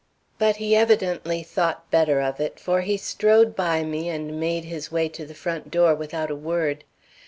But 0.39 0.55
he 0.55 0.75
evidently 0.75 1.43
thought 1.43 1.91
better 1.91 2.21
of 2.21 2.39
it, 2.39 2.59
for 2.59 2.81
he 2.81 2.97
strode 2.97 3.55
by 3.55 3.83
me 3.83 4.09
and 4.09 4.39
made 4.39 4.65
his 4.65 4.91
way 4.91 5.07
to 5.09 5.27
the 5.27 5.35
front 5.35 5.69
door 5.69 5.93
without 5.93 6.31
a 6.31 6.35
word. 6.35 6.83